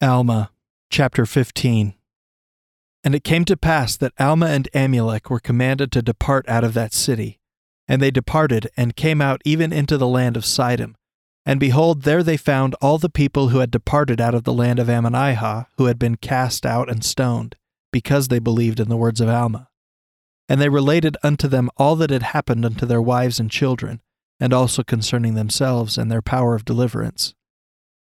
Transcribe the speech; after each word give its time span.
Alma, 0.00 0.52
chapter 0.90 1.26
15. 1.26 1.94
And 3.02 3.14
it 3.16 3.24
came 3.24 3.44
to 3.46 3.56
pass 3.56 3.96
that 3.96 4.12
Alma 4.16 4.46
and 4.46 4.68
Amulek 4.72 5.28
were 5.28 5.40
commanded 5.40 5.90
to 5.90 6.02
depart 6.02 6.48
out 6.48 6.62
of 6.62 6.72
that 6.74 6.94
city. 6.94 7.40
And 7.88 8.00
they 8.00 8.12
departed, 8.12 8.70
and 8.76 8.94
came 8.94 9.20
out 9.20 9.42
even 9.44 9.72
into 9.72 9.96
the 9.96 10.06
land 10.06 10.36
of 10.36 10.44
Sidom. 10.44 10.94
And 11.44 11.58
behold, 11.58 12.02
there 12.02 12.22
they 12.22 12.36
found 12.36 12.76
all 12.80 12.98
the 12.98 13.08
people 13.08 13.48
who 13.48 13.58
had 13.58 13.72
departed 13.72 14.20
out 14.20 14.34
of 14.34 14.44
the 14.44 14.52
land 14.52 14.78
of 14.78 14.86
Ammonihah, 14.86 15.66
who 15.78 15.86
had 15.86 15.98
been 15.98 16.16
cast 16.16 16.64
out 16.64 16.88
and 16.88 17.04
stoned, 17.04 17.56
because 17.90 18.28
they 18.28 18.38
believed 18.38 18.78
in 18.78 18.88
the 18.88 18.96
words 18.96 19.20
of 19.20 19.28
Alma. 19.28 19.68
And 20.48 20.60
they 20.60 20.68
related 20.68 21.16
unto 21.24 21.48
them 21.48 21.70
all 21.76 21.96
that 21.96 22.10
had 22.10 22.22
happened 22.22 22.64
unto 22.64 22.86
their 22.86 23.02
wives 23.02 23.40
and 23.40 23.50
children, 23.50 24.00
and 24.38 24.52
also 24.52 24.84
concerning 24.84 25.34
themselves 25.34 25.98
and 25.98 26.08
their 26.08 26.22
power 26.22 26.54
of 26.54 26.64
deliverance. 26.64 27.34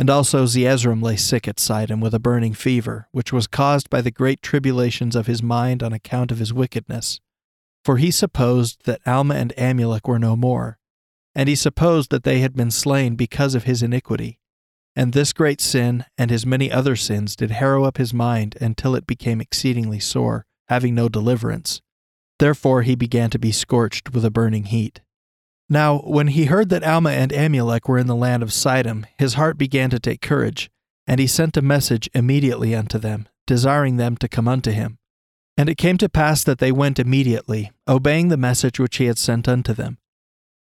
And 0.00 0.08
also 0.08 0.46
Zeezrom 0.46 1.02
lay 1.02 1.16
sick 1.16 1.46
at 1.46 1.58
Sidom 1.58 2.00
with 2.00 2.14
a 2.14 2.18
burning 2.18 2.54
fever, 2.54 3.06
which 3.12 3.34
was 3.34 3.46
caused 3.46 3.90
by 3.90 4.00
the 4.00 4.10
great 4.10 4.40
tribulations 4.40 5.14
of 5.14 5.26
his 5.26 5.42
mind 5.42 5.82
on 5.82 5.92
account 5.92 6.32
of 6.32 6.38
his 6.38 6.54
wickedness. 6.54 7.20
For 7.84 7.98
he 7.98 8.10
supposed 8.10 8.86
that 8.86 9.06
Alma 9.06 9.34
and 9.34 9.52
Amulek 9.58 10.08
were 10.08 10.18
no 10.18 10.36
more, 10.36 10.78
and 11.34 11.50
he 11.50 11.54
supposed 11.54 12.10
that 12.10 12.24
they 12.24 12.38
had 12.38 12.56
been 12.56 12.70
slain 12.70 13.14
because 13.14 13.54
of 13.54 13.64
his 13.64 13.82
iniquity. 13.82 14.40
And 14.96 15.12
this 15.12 15.34
great 15.34 15.60
sin 15.60 16.06
and 16.16 16.30
his 16.30 16.46
many 16.46 16.72
other 16.72 16.96
sins 16.96 17.36
did 17.36 17.50
harrow 17.50 17.84
up 17.84 17.98
his 17.98 18.14
mind 18.14 18.56
until 18.58 18.94
it 18.94 19.06
became 19.06 19.38
exceedingly 19.38 20.00
sore, 20.00 20.46
having 20.68 20.94
no 20.94 21.10
deliverance. 21.10 21.82
Therefore 22.38 22.82
he 22.82 22.94
began 22.94 23.28
to 23.28 23.38
be 23.38 23.52
scorched 23.52 24.14
with 24.14 24.24
a 24.24 24.30
burning 24.30 24.64
heat. 24.64 25.02
Now, 25.72 25.98
when 25.98 26.26
he 26.26 26.46
heard 26.46 26.68
that 26.70 26.82
Alma 26.82 27.10
and 27.10 27.30
Amulek 27.30 27.88
were 27.88 27.98
in 27.98 28.08
the 28.08 28.16
land 28.16 28.42
of 28.42 28.48
Sidom, 28.50 29.06
his 29.20 29.34
heart 29.34 29.56
began 29.56 29.88
to 29.90 30.00
take 30.00 30.20
courage, 30.20 30.68
and 31.06 31.20
he 31.20 31.28
sent 31.28 31.56
a 31.56 31.62
message 31.62 32.10
immediately 32.12 32.74
unto 32.74 32.98
them, 32.98 33.28
desiring 33.46 33.96
them 33.96 34.16
to 34.16 34.28
come 34.28 34.48
unto 34.48 34.72
him. 34.72 34.98
And 35.56 35.68
it 35.68 35.78
came 35.78 35.96
to 35.98 36.08
pass 36.08 36.42
that 36.42 36.58
they 36.58 36.72
went 36.72 36.98
immediately, 36.98 37.70
obeying 37.86 38.28
the 38.28 38.36
message 38.36 38.80
which 38.80 38.96
he 38.96 39.04
had 39.04 39.16
sent 39.16 39.48
unto 39.48 39.72
them. 39.72 39.98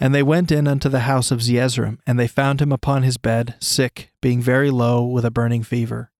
And 0.00 0.12
they 0.12 0.24
went 0.24 0.50
in 0.50 0.66
unto 0.66 0.88
the 0.88 1.00
house 1.00 1.30
of 1.30 1.40
Zeezrom, 1.40 2.00
and 2.04 2.18
they 2.18 2.26
found 2.26 2.60
him 2.60 2.72
upon 2.72 3.04
his 3.04 3.16
bed, 3.16 3.54
sick, 3.60 4.10
being 4.20 4.42
very 4.42 4.72
low, 4.72 5.04
with 5.04 5.24
a 5.24 5.30
burning 5.30 5.62
fever. 5.62 6.10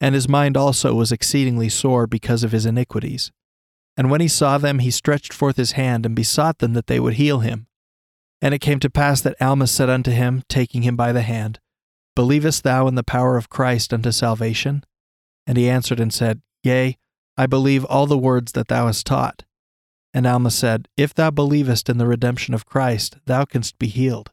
And 0.00 0.12
his 0.12 0.28
mind 0.28 0.56
also 0.56 0.92
was 0.92 1.12
exceedingly 1.12 1.68
sore 1.68 2.08
because 2.08 2.42
of 2.42 2.50
his 2.50 2.66
iniquities. 2.66 3.30
And 3.96 4.10
when 4.10 4.20
he 4.20 4.28
saw 4.28 4.58
them, 4.58 4.80
he 4.80 4.90
stretched 4.90 5.32
forth 5.32 5.56
his 5.56 5.72
hand 5.72 6.04
and 6.04 6.16
besought 6.16 6.58
them 6.58 6.72
that 6.72 6.88
they 6.88 6.98
would 6.98 7.14
heal 7.14 7.38
him. 7.38 7.68
And 8.44 8.52
it 8.52 8.60
came 8.60 8.78
to 8.80 8.90
pass 8.90 9.22
that 9.22 9.40
Alma 9.40 9.66
said 9.66 9.88
unto 9.88 10.10
him, 10.10 10.42
taking 10.50 10.82
him 10.82 10.96
by 10.96 11.12
the 11.12 11.22
hand, 11.22 11.60
Believest 12.14 12.62
thou 12.62 12.86
in 12.86 12.94
the 12.94 13.02
power 13.02 13.38
of 13.38 13.48
Christ 13.48 13.94
unto 13.94 14.12
salvation? 14.12 14.84
And 15.46 15.56
he 15.56 15.70
answered 15.70 15.98
and 15.98 16.12
said, 16.12 16.42
Yea, 16.62 16.98
I 17.38 17.46
believe 17.46 17.86
all 17.86 18.06
the 18.06 18.18
words 18.18 18.52
that 18.52 18.68
thou 18.68 18.84
hast 18.84 19.06
taught. 19.06 19.44
And 20.12 20.26
Alma 20.26 20.50
said, 20.50 20.88
If 20.94 21.14
thou 21.14 21.30
believest 21.30 21.88
in 21.88 21.96
the 21.96 22.06
redemption 22.06 22.52
of 22.52 22.66
Christ, 22.66 23.16
thou 23.24 23.46
canst 23.46 23.78
be 23.78 23.86
healed. 23.86 24.30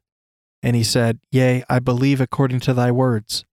And 0.61 0.75
he 0.75 0.83
said, 0.83 1.19
Yea, 1.31 1.63
I 1.69 1.79
believe 1.79 2.19
according 2.19 2.59
to 2.61 2.73
thy 2.73 2.91
words. 2.91 3.45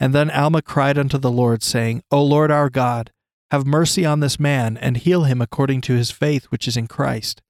And 0.00 0.12
then 0.12 0.28
Alma 0.28 0.60
cried 0.60 0.98
unto 0.98 1.18
the 1.18 1.30
Lord, 1.30 1.62
saying, 1.62 2.02
O 2.10 2.20
Lord 2.20 2.50
our 2.50 2.68
God, 2.68 3.12
have 3.52 3.64
mercy 3.64 4.04
on 4.04 4.18
this 4.18 4.40
man, 4.40 4.76
and 4.76 4.96
heal 4.96 5.22
him 5.22 5.40
according 5.40 5.82
to 5.82 5.94
his 5.94 6.10
faith 6.10 6.46
which 6.46 6.66
is 6.66 6.76
in 6.76 6.88
Christ. 6.88 7.42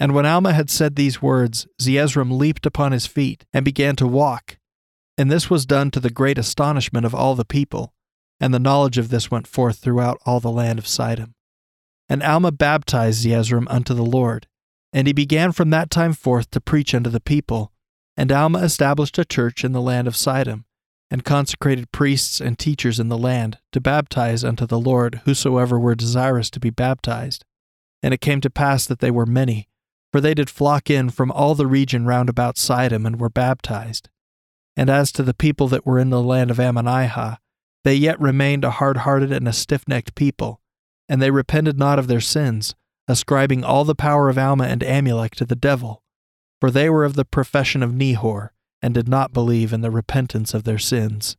And 0.00 0.14
when 0.14 0.26
Alma 0.26 0.52
had 0.52 0.70
said 0.70 0.96
these 0.96 1.22
words, 1.22 1.66
Zeezrom 1.80 2.36
leaped 2.36 2.66
upon 2.66 2.92
his 2.92 3.06
feet 3.06 3.44
and 3.52 3.64
began 3.64 3.96
to 3.96 4.06
walk. 4.06 4.58
And 5.16 5.30
this 5.30 5.50
was 5.50 5.66
done 5.66 5.90
to 5.92 6.00
the 6.00 6.10
great 6.10 6.38
astonishment 6.38 7.06
of 7.06 7.14
all 7.14 7.34
the 7.34 7.44
people. 7.44 7.92
And 8.40 8.52
the 8.52 8.58
knowledge 8.58 8.98
of 8.98 9.10
this 9.10 9.30
went 9.30 9.46
forth 9.46 9.78
throughout 9.78 10.18
all 10.26 10.40
the 10.40 10.50
land 10.50 10.78
of 10.78 10.86
Sidom. 10.86 11.34
And 12.08 12.22
Alma 12.22 12.50
baptized 12.50 13.22
Zeezrom 13.24 13.66
unto 13.70 13.94
the 13.94 14.04
Lord. 14.04 14.48
And 14.92 15.06
he 15.06 15.12
began 15.12 15.52
from 15.52 15.70
that 15.70 15.90
time 15.90 16.12
forth 16.12 16.50
to 16.50 16.60
preach 16.60 16.94
unto 16.94 17.08
the 17.08 17.20
people. 17.20 17.72
And 18.16 18.32
Alma 18.32 18.58
established 18.58 19.18
a 19.18 19.24
church 19.24 19.64
in 19.64 19.72
the 19.72 19.80
land 19.80 20.08
of 20.08 20.14
Sidom, 20.14 20.64
and 21.10 21.24
consecrated 21.24 21.92
priests 21.92 22.40
and 22.40 22.58
teachers 22.58 23.00
in 23.00 23.08
the 23.08 23.16
land, 23.16 23.58
to 23.72 23.80
baptize 23.80 24.44
unto 24.44 24.66
the 24.66 24.80
Lord 24.80 25.22
whosoever 25.24 25.78
were 25.78 25.94
desirous 25.94 26.50
to 26.50 26.60
be 26.60 26.70
baptized. 26.70 27.44
And 28.02 28.12
it 28.12 28.20
came 28.20 28.40
to 28.42 28.50
pass 28.50 28.84
that 28.86 28.98
they 28.98 29.10
were 29.10 29.24
many 29.24 29.68
for 30.12 30.20
they 30.20 30.34
did 30.34 30.50
flock 30.50 30.90
in 30.90 31.10
from 31.10 31.32
all 31.32 31.54
the 31.54 31.66
region 31.66 32.04
round 32.04 32.28
about 32.28 32.56
Sidom 32.56 33.06
and 33.06 33.18
were 33.18 33.30
baptized. 33.30 34.10
And 34.76 34.90
as 34.90 35.10
to 35.12 35.22
the 35.22 35.34
people 35.34 35.68
that 35.68 35.86
were 35.86 35.98
in 35.98 36.10
the 36.10 36.22
land 36.22 36.50
of 36.50 36.58
Ammonihah, 36.58 37.38
they 37.84 37.94
yet 37.94 38.20
remained 38.20 38.64
a 38.64 38.70
hard 38.70 38.98
hearted 38.98 39.32
and 39.32 39.48
a 39.48 39.52
stiff 39.52 39.88
necked 39.88 40.14
people, 40.14 40.60
and 41.08 41.20
they 41.20 41.30
repented 41.30 41.78
not 41.78 41.98
of 41.98 42.06
their 42.06 42.20
sins, 42.20 42.74
ascribing 43.08 43.64
all 43.64 43.84
the 43.84 43.94
power 43.94 44.28
of 44.28 44.38
Alma 44.38 44.64
and 44.64 44.82
Amulek 44.82 45.34
to 45.36 45.44
the 45.44 45.56
devil, 45.56 46.02
for 46.60 46.70
they 46.70 46.88
were 46.88 47.04
of 47.04 47.14
the 47.14 47.24
profession 47.24 47.82
of 47.82 47.90
Nehor, 47.90 48.50
and 48.80 48.94
did 48.94 49.08
not 49.08 49.32
believe 49.32 49.72
in 49.72 49.80
the 49.80 49.90
repentance 49.90 50.54
of 50.54 50.64
their 50.64 50.78
sins. 50.78 51.36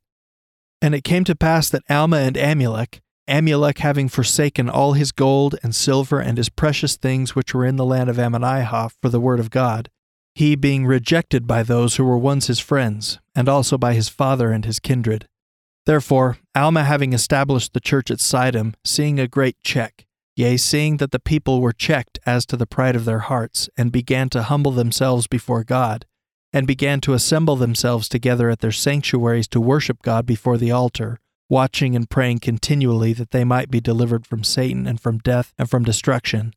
And 0.82 0.94
it 0.94 1.04
came 1.04 1.24
to 1.26 1.36
pass 1.36 1.70
that 1.70 1.84
Alma 1.90 2.18
and 2.18 2.36
Amulek, 2.36 3.02
Amulek 3.28 3.78
having 3.78 4.10
forsaken 4.10 4.70
all 4.70 4.94
his 4.94 5.14
gold 5.14 5.56
and 5.64 5.74
silver 5.74 6.20
and 6.20 6.38
his 6.38 6.50
precious 6.50 6.98
things 6.98 7.36
which 7.36 7.54
were 7.54 7.66
in 7.66 7.78
the 7.78 7.86
land 7.86 8.10
of 8.10 8.18
Ammonihah 8.18 8.92
for 9.02 9.10
the 9.10 9.20
word 9.20 9.40
of 9.40 9.50
God, 9.50 9.90
he 10.36 10.56
being 10.56 10.86
rejected 10.86 11.48
by 11.48 11.64
those 11.64 11.96
who 11.96 12.04
were 12.04 12.18
once 12.18 12.48
his 12.48 12.60
friends, 12.60 13.20
and 13.34 13.48
also 13.48 13.78
by 13.78 13.94
his 13.94 14.10
father 14.10 14.52
and 14.52 14.66
his 14.66 14.80
kindred. 14.80 15.28
Therefore, 15.86 16.38
Alma 16.56 16.84
having 16.84 17.14
established 17.14 17.74
the 17.74 17.80
church 17.80 18.10
at 18.10 18.20
Sidom, 18.20 18.74
seeing 18.84 19.20
a 19.20 19.28
great 19.28 19.58
check, 19.64 20.06
yea, 20.36 20.58
seeing 20.58 20.98
that 20.98 21.12
the 21.12 21.20
people 21.20 21.62
were 21.62 21.74
checked 21.74 22.20
as 22.26 22.46
to 22.48 22.58
the 22.58 22.66
pride 22.68 22.96
of 22.96 23.06
their 23.06 23.20
hearts, 23.20 23.70
and 23.78 23.92
began 23.92 24.30
to 24.30 24.44
humble 24.44 24.72
themselves 24.72 25.28
before 25.28 25.64
God, 25.64 26.06
and 26.52 26.68
began 26.68 27.00
to 27.02 27.14
assemble 27.14 27.56
themselves 27.56 28.10
together 28.10 28.50
at 28.50 28.60
their 28.60 28.72
sanctuaries 28.72 29.48
to 29.50 29.62
worship 29.62 30.02
God 30.02 30.26
before 30.26 30.58
the 30.58 30.72
altar, 30.72 31.20
watching 31.54 31.96
and 31.96 32.10
praying 32.10 32.40
continually 32.40 33.14
that 33.14 33.30
they 33.30 33.44
might 33.44 33.70
be 33.70 33.80
delivered 33.80 34.26
from 34.26 34.44
Satan 34.44 34.88
and 34.88 35.00
from 35.00 35.20
death 35.20 35.54
and 35.56 35.70
from 35.70 35.84
destruction. 35.84 36.52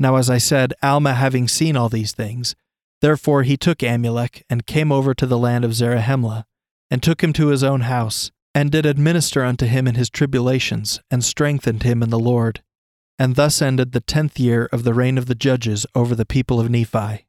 Now, 0.00 0.16
as 0.16 0.28
I 0.28 0.38
said, 0.38 0.74
Alma 0.82 1.14
having 1.14 1.46
seen 1.46 1.76
all 1.76 1.88
these 1.88 2.10
things, 2.10 2.56
therefore 3.00 3.44
he 3.44 3.56
took 3.56 3.78
Amulek 3.78 4.42
and 4.50 4.66
came 4.66 4.90
over 4.90 5.14
to 5.14 5.26
the 5.26 5.38
land 5.38 5.64
of 5.64 5.74
Zarahemla, 5.74 6.42
and 6.90 7.00
took 7.00 7.22
him 7.22 7.32
to 7.34 7.46
his 7.48 7.62
own 7.62 7.82
house, 7.82 8.32
and 8.52 8.72
did 8.72 8.84
administer 8.84 9.44
unto 9.44 9.66
him 9.66 9.86
in 9.86 9.94
his 9.94 10.10
tribulations, 10.10 11.00
and 11.08 11.22
strengthened 11.22 11.84
him 11.84 12.02
in 12.02 12.10
the 12.10 12.18
Lord. 12.18 12.64
And 13.20 13.36
thus 13.36 13.62
ended 13.62 13.92
the 13.92 14.00
tenth 14.00 14.40
year 14.40 14.68
of 14.72 14.82
the 14.82 14.92
reign 14.92 15.18
of 15.18 15.26
the 15.26 15.36
judges 15.36 15.86
over 15.94 16.16
the 16.16 16.26
people 16.26 16.58
of 16.58 16.68
Nephi. 16.68 17.26